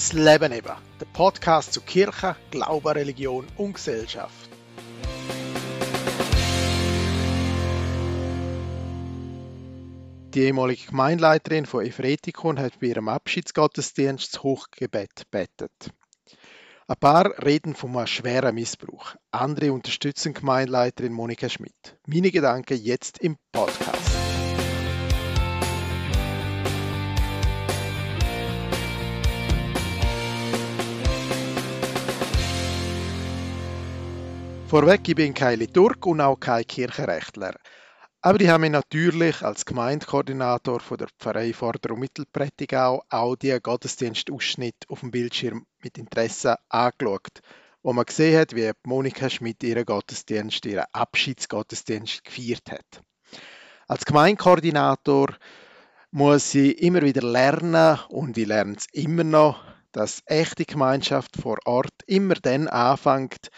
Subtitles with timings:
[0.00, 4.48] Das Leben eben, der Podcast zu Kirche, Glaube, Religion und Gesellschaft.
[10.32, 15.90] Die ehemalige Gemeindeleiterin von Efretikon hat bei ihrem Abschiedsgottesdienst das Hochgebet betet.
[16.86, 19.16] Ein paar reden von einem schweren Missbrauch.
[19.32, 21.98] Andere unterstützen Gemeindeleiterin Monika Schmidt.
[22.06, 24.19] Meine Gedanken jetzt im Podcast.
[34.70, 37.56] Vorweg, ich bin kein Liturg und auch kein Kirchenrechtler.
[38.22, 43.58] Aber ich habe mich natürlich als Gemeindekoordinator von der Pfarrei Vorder- und Mittelprättigau auch die
[43.60, 47.40] Gottesdienstausschnitt auf dem Bildschirm mit Interesse angeschaut,
[47.82, 53.02] wo man gesehen hat, wie Monika Schmidt ihren Gottesdienst, ihren Abschiedsgottesdienst gefeiert hat.
[53.88, 55.34] Als Gemeindekoordinator
[56.12, 61.58] muss ich immer wieder lernen und ich lerne es immer noch, dass echte Gemeinschaft vor
[61.64, 63.50] Ort immer dann anfängt,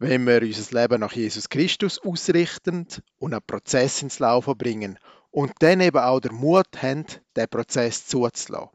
[0.00, 2.86] wenn wir unser Leben nach Jesus Christus ausrichten
[3.18, 4.98] und einen Prozess ins Laufen bringen
[5.30, 7.04] und dann eben auch der Mut haben,
[7.36, 8.70] den Prozess zuzulassen.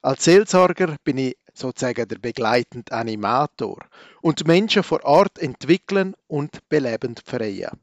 [0.00, 3.84] Als Seelsorger bin ich sozusagen der begleitende Animator
[4.22, 7.76] und Menschen vor Ort entwickeln und belebend freien.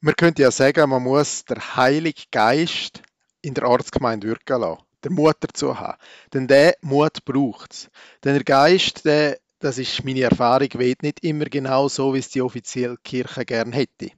[0.00, 3.02] Man könnte ja sagen, man muss der Heilige Geist
[3.42, 5.98] in der Ortsgemeinde wirken lassen, der Mut dazu haben.
[6.32, 7.90] Denn der Mut braucht es.
[8.22, 12.30] Denn der Geist, der das ist meine Erfahrung, weht nicht immer genau so, wie es
[12.30, 14.10] die offizielle Kirche gern hätte.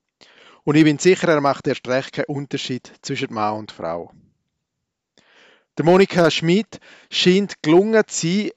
[0.64, 4.12] Und ich bin sicher, er macht erst recht keinen Unterschied zwischen Mann und Frau.
[5.78, 8.50] Der Monika Schmidt scheint gelungen zu sein,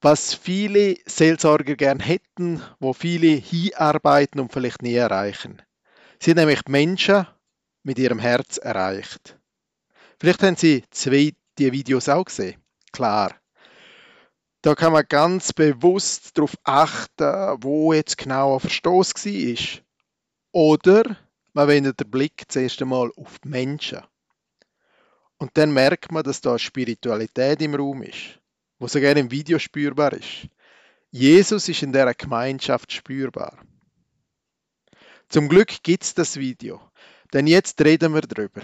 [0.00, 5.60] was viele Seelsorger gern hätten, wo viele hinarbeiten und vielleicht nie erreichen.
[6.20, 7.26] Sie hat nämlich die Menschen
[7.82, 9.38] mit ihrem Herz erreicht.
[10.18, 12.60] Vielleicht haben Sie zwei die Videos auch gesehen.
[12.92, 13.39] Klar.
[14.62, 19.82] Da kann man ganz bewusst darauf achten, wo jetzt genau ein Verstoß war.
[20.52, 21.16] Oder
[21.54, 24.00] man wendet den Blick zuerst einmal auf die Menschen.
[25.38, 28.38] Und dann merkt man, dass da Spiritualität im Raum ist,
[28.78, 30.48] wo sogar im Video spürbar ist.
[31.10, 33.58] Jesus ist in dieser Gemeinschaft spürbar.
[35.30, 36.80] Zum Glück gibt es das Video,
[37.32, 38.62] denn jetzt reden wir darüber.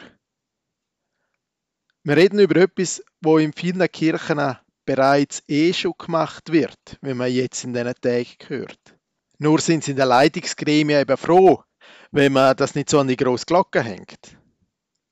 [2.05, 7.31] Wir reden über etwas, wo in vielen Kirchen bereits eh schon gemacht wird, wie man
[7.31, 8.97] jetzt in diesen Tagen hört.
[9.39, 11.63] Nur sind sie in der Leitungsgremien eben froh,
[12.11, 14.39] wenn man das nicht so an die grosse Glocke hängt.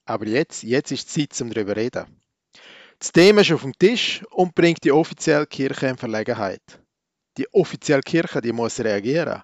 [0.06, 2.22] Aber jetzt, jetzt ist die Zeit, um darüber zu reden.
[2.98, 6.62] Das Thema ist auf dem Tisch und bringt die offizielle Kirche in Verlegenheit.
[7.36, 9.42] Die offizielle Kirche, die muss reagieren.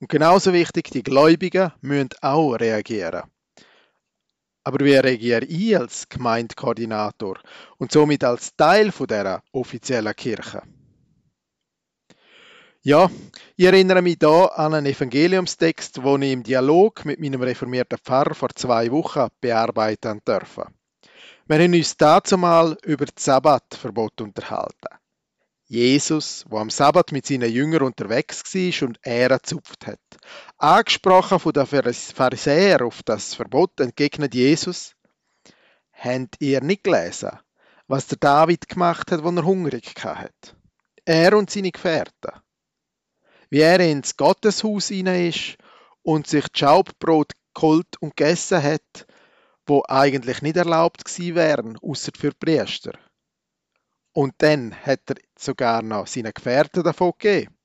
[0.00, 3.30] Und genauso wichtig, die Gläubigen müssen auch reagieren.
[4.62, 7.38] Aber wie reagiere ich als Gemeindekoordinator
[7.78, 10.62] und somit als Teil der offiziellen Kirche?
[12.82, 13.10] Ja,
[13.56, 18.34] ich erinnere mich da an einen Evangeliumstext, den ich im Dialog mit meinem reformierten Pfarrer
[18.34, 20.66] vor zwei Wochen bearbeiten durfte.
[21.46, 24.88] Wir haben uns dazu mal über das Sabbatverbot unterhalten.
[25.70, 30.00] Jesus, wo am Sabbat mit seinen Jüngern unterwegs war und Ähren gezupft hat.
[30.58, 34.96] Angesprochen von den Pharisäern auf das Verbot entgegnet Jesus,
[35.92, 37.38] habt ihr nicht gelesen,
[37.86, 40.56] was der David gemacht hat, als er hungrig hat?
[41.04, 42.32] Er und seine Gefährten.
[43.48, 45.56] Wie er ins Gotteshaus hinein ist
[46.02, 49.06] und sich das Schaubbrot geholt und gegessen hat,
[49.66, 52.98] wo eigentlich nicht erlaubt gewesen wären, außer für Priester.
[54.20, 57.56] Und dann hat er sogar noch seinen Gefährten davon gegeben.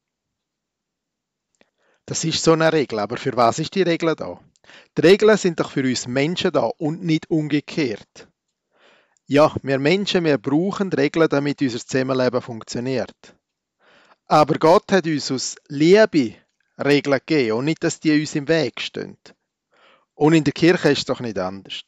[2.05, 4.39] Das ist so eine Regel, aber für was ist die Regel da?
[4.97, 8.29] Die Regeln sind doch für uns Menschen da und nicht umgekehrt.
[9.25, 13.35] Ja, wir Menschen, wir brauchen Regeln, damit unser Zusammenleben funktioniert.
[14.25, 16.35] Aber Gott hat uns aus Liebe
[16.77, 19.17] Regeln gegeben und nicht, dass die uns im Weg stehen.
[20.13, 21.83] Und in der Kirche ist es doch nicht anders.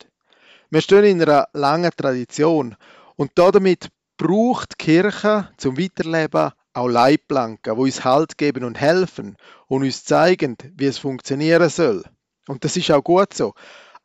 [0.69, 2.75] Wir stehen in einer langen Tradition
[3.16, 9.37] und damit braucht die Kirche zum Weiterleben auch Leitplanken, die uns Halt geben und helfen
[9.67, 12.03] und uns zeigen, wie es funktionieren soll.
[12.47, 13.53] Und das ist auch gut so.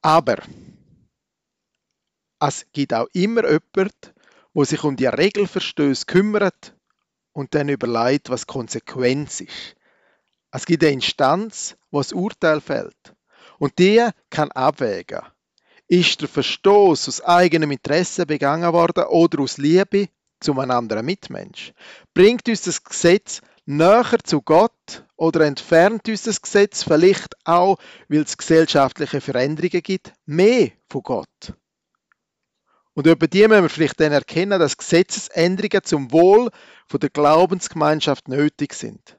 [0.01, 0.37] Aber
[2.41, 4.15] es gibt auch immer jemand,
[4.53, 6.75] wo sich um die Regelverstöße kümmert
[7.33, 9.77] und dann überlegt, was Konsequenz ist.
[10.51, 13.15] Es gibt eine Instanz, wo das Urteil fällt.
[13.59, 15.23] Und die kann abwägen.
[15.89, 20.09] Ist der Verstoß aus eigenem Interesse begangen worden oder aus Liebe
[20.41, 21.73] zu einem anderen Mitmensch?
[22.15, 28.23] Bringt uns das Gesetz näher zu Gott oder entfernt uns das Gesetz vielleicht auch, weil
[28.23, 31.53] es gesellschaftliche Veränderungen gibt, mehr von Gott?
[32.95, 36.51] Und über die müssen wir vielleicht dann erkennen, dass Gesetzesänderungen zum Wohl
[36.93, 39.19] der Glaubensgemeinschaft nötig sind.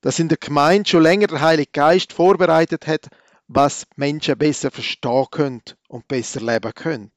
[0.00, 3.08] Dass in der Gemeinde schon länger der Heilige Geist vorbereitet hat,
[3.48, 7.12] was Menschen besser verstehen können und besser leben können.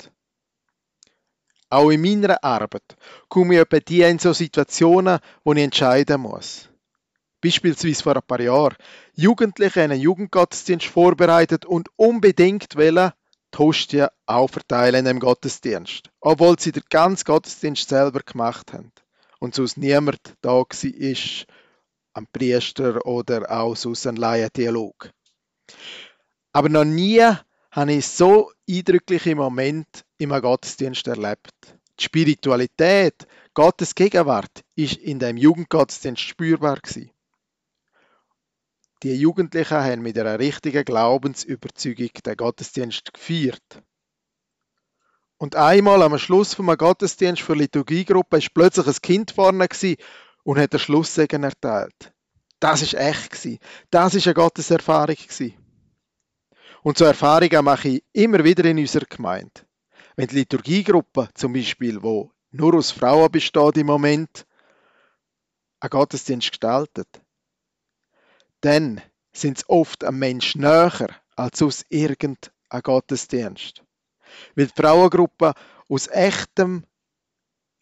[1.70, 2.96] Auch in meiner Arbeit
[3.28, 6.70] komme ich etwa die in so Situationen, wo ich entscheiden muss.
[7.42, 8.78] Beispielsweise vor ein paar Jahren.
[9.14, 13.12] Jugendliche einen Jugendgottesdienst vorbereitet und unbedingt wollen
[13.54, 16.10] die Hostie auch verteilen in dem Gottesdienst.
[16.20, 18.92] Obwohl sie den ganzen Gottesdienst selber gemacht haben.
[19.40, 20.66] Und sonst niemand da war,
[22.14, 25.12] am Priester oder auch sonst ein Laiendialog.
[26.58, 27.22] Aber noch nie
[27.70, 31.54] habe ich so eindrückliche Momente im Gottesdienst erlebt.
[32.00, 37.12] Die Spiritualität, Gottes Gegenwart, ist in dem Jugendgottesdienst spürbar gewesen.
[39.04, 43.84] Die Jugendlichen haben mit einer richtigen Glaubensüberzeugung den Gottesdienst gefeiert.
[45.38, 49.68] Und einmal am Schluss vom Gottesdienst für Liturgiegruppe ist plötzlich ein Kind vorne
[50.44, 52.14] und hat den Schlusssegen erteilt.
[52.60, 53.60] Das ist echt.
[53.92, 55.67] Das ist eine Gotteserfahrung gewesen.
[56.88, 59.52] Und so Erfahrungen mache ich immer wieder in unserer Gemeinde.
[60.16, 64.48] Wenn die Liturgiegruppe zum Beispiel, wo nur aus Frauen besteht im Moment,
[65.82, 67.10] einen Gottesdienst gestaltet,
[68.62, 69.02] dann
[69.34, 73.84] sind es oft ein Mensch näher als aus irgendeinem Gottesdienst.
[74.56, 75.56] Weil die Frauengruppe
[75.90, 76.86] aus echtem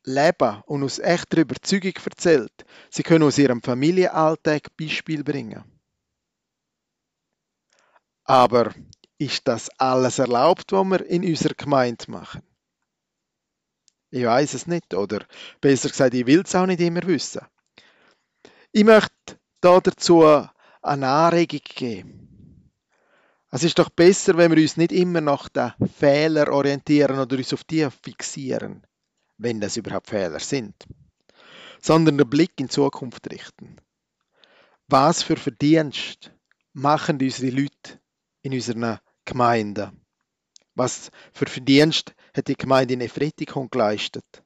[0.04, 2.66] Leben und aus echter Überzeugung erzählt.
[2.90, 5.64] Sie können aus ihrem Familienalltag Beispiel bringen.
[8.28, 8.74] Aber
[9.18, 12.42] ist das alles erlaubt, was wir in unserer Gemeinde machen?
[14.12, 15.26] Ich weiß es nicht, oder
[15.62, 17.42] besser gesagt, ich will es auch nicht immer wissen.
[18.72, 20.24] Ich möchte da dazu
[20.82, 22.72] eine Anregung geben.
[23.52, 27.54] Es ist doch besser, wenn wir uns nicht immer nach den Fehlern orientieren oder uns
[27.54, 28.86] auf die fixieren,
[29.38, 30.76] wenn das überhaupt Fehler sind,
[31.82, 33.78] sondern den Blick in die Zukunft richten.
[34.88, 36.32] Was für Verdienst
[36.74, 38.00] machen unsere Leute
[38.46, 40.06] in unseren Gemeinden?
[40.76, 44.44] Was für Verdienst hat die Gemeinde in Efretikon geleistet?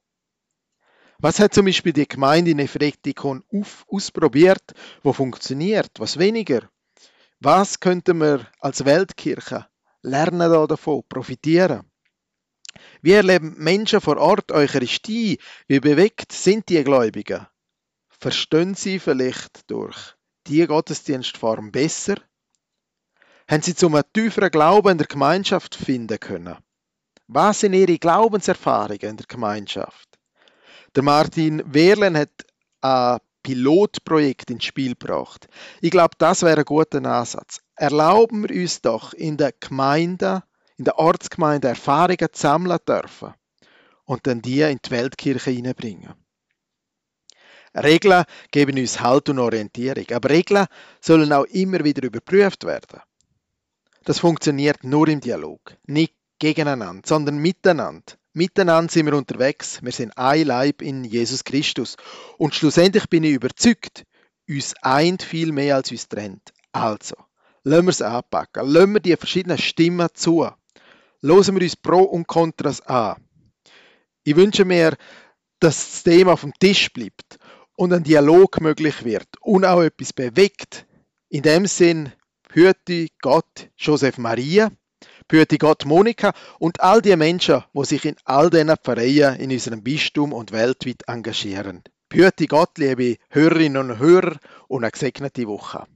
[1.18, 3.44] Was hat zum Beispiel die Gemeinde in Efretikon
[3.88, 6.70] ausprobiert, wo funktioniert, was weniger?
[7.40, 9.66] Was könnten wir als Weltkirche
[10.00, 11.90] lernen davon, profitieren?
[13.02, 15.38] Wie erleben Menschen vor Ort Eucharistie?
[15.66, 17.46] Wie bewegt sind die Gläubigen?
[18.08, 20.14] Verstehen sie vielleicht durch
[20.46, 22.16] die Gottesdienstform besser?
[23.50, 26.56] Haben sie zum tieferen Glauben in der Gemeinschaft finden können?
[27.26, 30.08] Was sind ihre Glaubenserfahrungen in der Gemeinschaft?
[30.94, 32.30] Der Martin Wehrlen hat
[32.80, 35.48] ein Pilotprojekt ins Spiel gebracht.
[35.80, 37.60] Ich glaube, das wäre ein guter Ansatz.
[37.74, 40.44] Erlauben wir uns doch in der Gemeinde,
[40.76, 43.34] in der Ortsgemeinde Erfahrungen sammeln dürfen
[44.04, 46.14] und dann die in die Weltkirche hineinbringen.
[47.74, 50.66] Regeln geben uns Halt und Orientierung, aber Regeln
[51.00, 53.00] sollen auch immer wieder überprüft werden.
[54.04, 58.14] Das funktioniert nur im Dialog, nicht gegeneinander, sondern miteinander.
[58.32, 59.80] Miteinander sind wir unterwegs.
[59.82, 61.96] Wir sind ein Leib in Jesus Christus.
[62.38, 64.04] Und schlussendlich bin ich überzeugt,
[64.48, 66.52] uns eint viel mehr als uns trennt.
[66.72, 67.16] Also,
[67.64, 68.68] lassen wir es anpacken.
[68.68, 70.48] Lassen wir die verschiedenen Stimmen zu.
[71.22, 73.16] Hören wir uns Pro und Kontras an.
[74.22, 74.96] Ich wünsche mir,
[75.58, 77.38] dass das Thema auf dem Tisch bleibt
[77.76, 80.86] und ein Dialog möglich wird und auch etwas bewegt.
[81.28, 82.12] In dem Sinn,
[82.52, 84.70] hüte Gott Joseph Maria
[85.30, 89.82] Behüte Gott Monika und all die Menschen, die sich in all diesen Pfarreien in unserem
[89.82, 91.84] Bistum und weltweit engagieren.
[92.08, 95.86] Behüte Gott, liebe Hörerinnen und Hörer, und eine gesegnete Woche.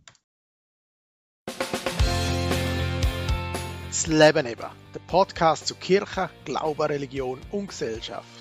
[3.88, 8.33] Das Leben eben, der Podcast zu Kirche, Glaube, Religion und Gesellschaft.